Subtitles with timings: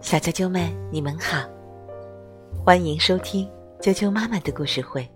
[0.00, 1.38] 小啾啾们，你们好，
[2.64, 3.48] 欢迎收听
[3.80, 5.08] 啾啾妈妈的故事会。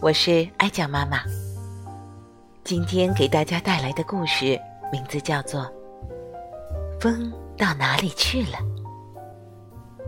[0.00, 1.22] 我是爱讲妈妈，
[2.64, 4.58] 今天给大家带来的故事
[4.92, 5.60] 名字叫做
[7.00, 8.58] 《风到哪里去了》。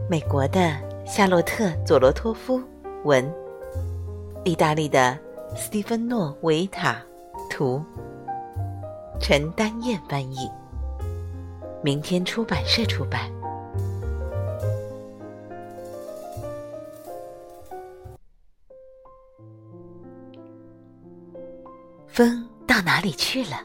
[0.08, 0.76] 美国的
[1.06, 2.60] 夏洛特·佐罗托夫
[3.04, 3.32] 文，
[4.44, 5.18] 意大利的
[5.56, 7.00] 斯蒂芬诺·维塔
[7.50, 7.82] 图，
[9.20, 10.50] 陈丹燕翻译，
[11.82, 13.30] 明天出版社出版。
[22.06, 23.56] 风到哪里去了？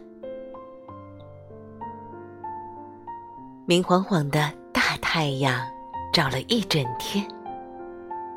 [3.67, 5.67] 明晃晃的大太阳
[6.13, 7.23] 照了一整天，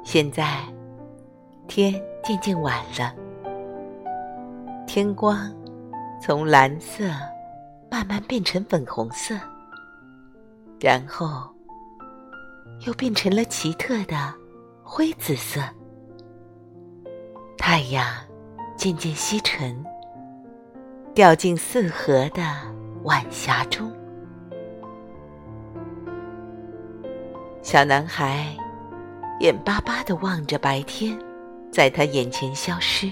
[0.02, 0.60] 现在
[1.68, 1.94] 天
[2.24, 3.14] 渐渐晚了，
[4.86, 5.54] 天光
[6.20, 7.04] 从蓝色
[7.88, 9.36] 慢慢变成粉红色，
[10.80, 11.48] 然后
[12.86, 14.34] 又变成了奇特的
[14.82, 15.60] 灰紫色。
[17.58, 18.06] 太阳
[18.76, 19.84] 渐渐西沉。
[21.12, 22.42] 掉进四合的
[23.02, 23.92] 晚霞中，
[27.62, 28.46] 小男孩
[29.40, 31.18] 眼巴巴的望着白天
[31.70, 33.10] 在他眼前消失。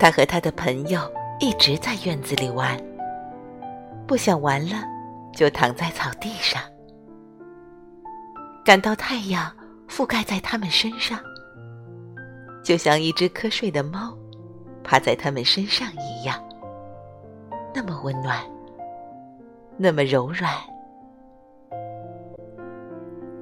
[0.00, 1.00] 他和他的朋友
[1.38, 2.76] 一直在院子里玩，
[4.08, 4.82] 不想玩了，
[5.34, 6.62] 就躺在草地上，
[8.64, 9.52] 感到太阳
[9.86, 11.20] 覆盖在他们身上，
[12.64, 14.16] 就像一只瞌睡的猫。
[14.82, 16.42] 趴在他们身上一样，
[17.74, 18.38] 那么温暖，
[19.76, 20.50] 那么柔软。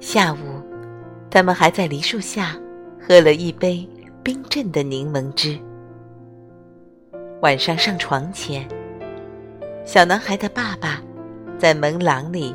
[0.01, 0.61] 下午，
[1.31, 2.53] 他们还在梨树下
[2.99, 3.87] 喝了一杯
[4.21, 5.57] 冰镇的柠檬汁。
[7.41, 8.67] 晚上上床前，
[9.87, 11.01] 小男孩的爸爸
[11.57, 12.53] 在门廊里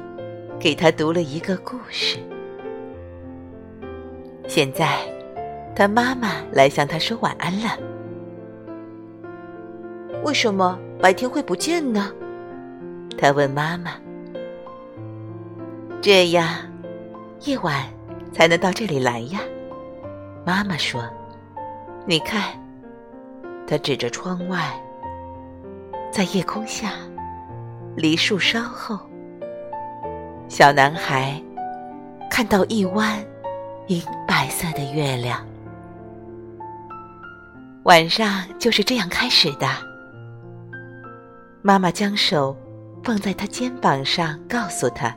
[0.61, 2.19] 给他读了一个故事。
[4.47, 4.99] 现在，
[5.75, 7.79] 他妈妈来向他说晚安了。
[10.23, 12.13] 为什么白天会不见呢？
[13.17, 13.93] 他问妈妈。
[16.03, 16.47] 这样，
[17.47, 17.83] 夜晚
[18.31, 19.41] 才能到这里来呀。
[20.45, 21.03] 妈妈说
[22.05, 22.43] ：“你看。”
[23.67, 24.71] 他指着窗外，
[26.11, 26.93] 在夜空下，
[27.95, 28.99] 梨树梢后，
[30.49, 31.41] 小男孩
[32.31, 33.23] 看到一弯
[33.89, 35.47] 银白色的月亮。
[37.85, 39.69] 晚上就是这样开始的。
[41.61, 42.57] 妈妈将手
[43.05, 45.15] 放在他肩膀上，告诉他：“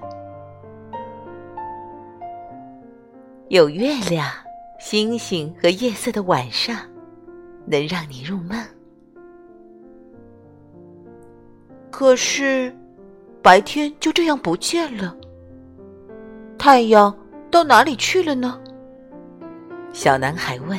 [3.47, 4.29] 有月亮、
[4.79, 6.75] 星星和夜色的晚上，
[7.65, 8.59] 能让你入梦。
[11.97, 12.75] 可是，
[13.41, 15.15] 白天就这样不见了。
[16.57, 17.17] 太阳
[17.49, 18.59] 到哪里去了呢？”
[19.93, 20.77] 小男孩问。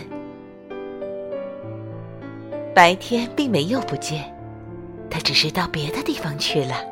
[2.75, 4.31] 白天并没有不见。
[5.09, 6.85] 他只是到别的地方去了。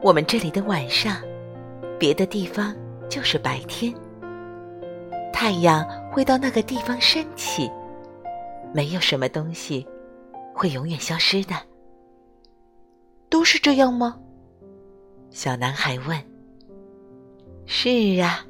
[0.00, 1.16] 我们这里的晚上，
[1.98, 2.72] 别的地方
[3.08, 3.92] 就是白天。
[5.32, 7.68] 太阳会到那个地方升起，
[8.72, 9.84] 没有什么东西
[10.54, 11.56] 会永远消失的。
[13.28, 14.18] 都是这样吗？
[15.30, 16.18] 小男孩问。
[17.66, 17.88] 是
[18.20, 18.46] 啊，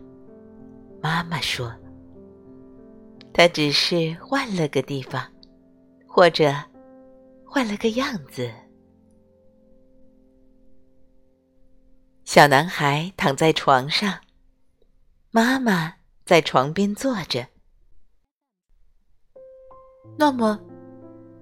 [1.02, 1.74] 妈妈说。
[3.32, 5.22] 他只是换了个地方，
[6.06, 6.54] 或者。
[7.50, 8.52] 换了个样子。
[12.24, 14.20] 小男孩躺在床上，
[15.30, 15.94] 妈妈
[16.26, 17.48] 在床边坐着。
[20.18, 20.60] 那么，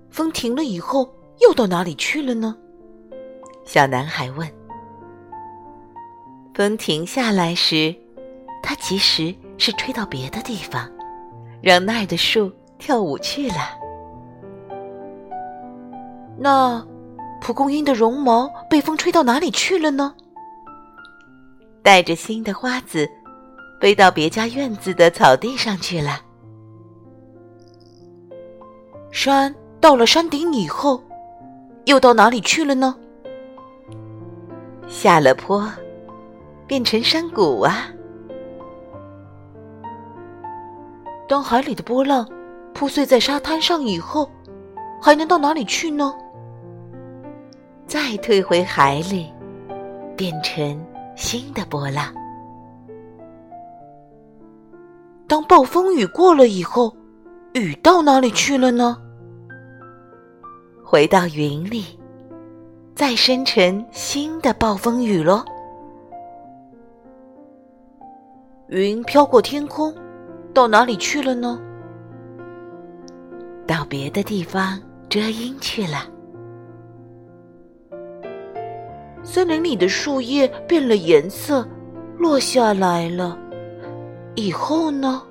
[0.09, 2.57] 风停了以后又到哪里去了呢？
[3.67, 4.49] 小男孩问。
[6.55, 7.95] 风停下来时，
[8.63, 10.89] 它其实是吹到别的地方，
[11.61, 13.77] 让那儿的树跳舞去了。
[16.39, 16.83] 那
[17.43, 20.15] 蒲公英的绒毛被风吹到哪里去了呢？
[21.83, 23.09] 带着新的花籽，
[23.81, 26.21] 飞到别家院子的草地上去了。
[29.11, 31.03] 山到了山顶以后，
[31.85, 32.97] 又到哪里去了呢？
[34.87, 35.69] 下了坡，
[36.67, 37.89] 变成山谷啊。
[41.29, 42.29] 当海里的波浪
[42.73, 44.31] 铺碎在沙滩上以后，
[45.03, 46.15] 还能到哪里去呢？
[47.87, 49.33] 再退回海里，
[50.17, 50.81] 变成
[51.17, 52.15] 新的波浪。
[55.27, 56.97] 当暴风雨过了以后，
[57.55, 58.97] 雨到哪里去了呢？
[60.85, 61.99] 回到云里，
[62.97, 65.45] 再生成新的暴风雨喽。
[68.69, 69.95] 云飘过天空，
[70.55, 71.61] 到哪里去了呢？
[73.67, 76.07] 到别的地方遮阴去了。
[79.23, 81.69] 森林里的树叶变了颜色，
[82.17, 83.39] 落下来了。
[84.37, 85.23] 以后呢？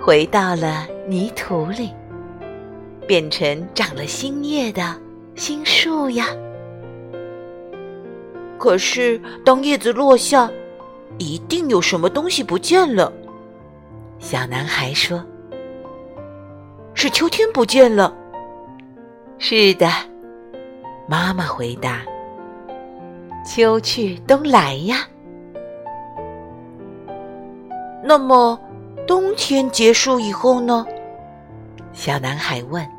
[0.00, 1.92] 回到了泥土里，
[3.06, 4.82] 变成长了新叶的
[5.36, 6.26] 新树呀。
[8.58, 10.50] 可是，当叶子落下，
[11.18, 13.12] 一定有什么东西不见了。
[14.18, 15.22] 小男孩说
[16.94, 18.12] ：“是秋天不见了。”
[19.38, 19.86] 是的。
[21.06, 22.00] 妈妈回答
[23.46, 25.06] ：“秋去冬来呀。”
[28.02, 28.58] 那么，
[29.06, 30.86] 冬天结束以后呢？
[31.92, 32.95] 小男孩问。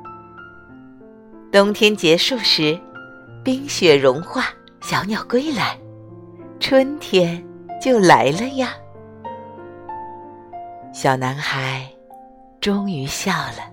[1.51, 2.79] 冬天结束时，
[3.43, 4.45] 冰雪融化，
[4.81, 5.77] 小鸟归来，
[6.59, 7.43] 春天
[7.81, 8.73] 就来了呀。
[10.93, 11.87] 小男孩
[12.59, 13.71] 终于笑了。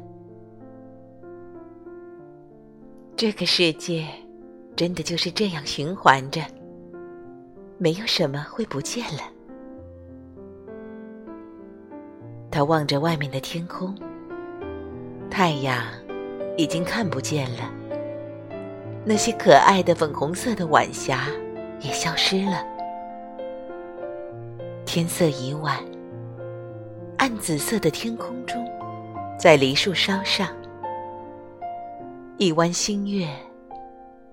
[3.17, 4.05] 这个世界。
[4.77, 6.41] 真的就是这样循环着，
[7.79, 9.21] 没有什么会不见了。
[12.51, 13.97] 他望着外面的天空，
[15.31, 15.81] 太阳
[16.57, 17.73] 已经看不见了，
[19.05, 21.27] 那些可爱的粉红色的晚霞
[21.81, 22.65] 也消失了。
[24.85, 25.79] 天色已晚，
[27.19, 28.65] 暗紫色的天空中，
[29.39, 30.49] 在梨树梢上，
[32.39, 33.29] 一弯新月。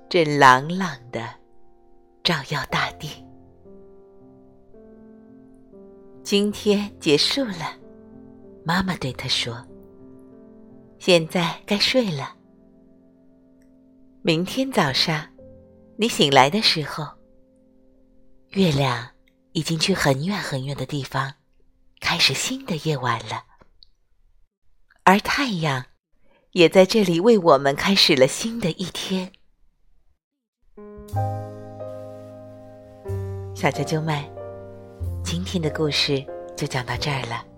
[0.09, 1.21] 正朗朗的
[2.21, 3.25] 照耀大地。
[6.21, 7.77] 今天结束了，
[8.65, 9.56] 妈妈对他说
[11.03, 12.36] ：“现在该睡了。
[14.21, 15.30] 明天早上
[15.98, 17.03] 你醒来的时候，
[18.50, 19.09] 月亮
[19.53, 21.33] 已经去很远很远的地方，
[22.00, 23.45] 开始新的夜晚了。
[25.03, 25.88] 而太阳
[26.51, 29.31] 也在这里为我们开始了新的一天。”
[33.57, 34.24] 小啾啾们，
[35.24, 36.24] 今天的故事
[36.56, 37.50] 就讲到这儿了。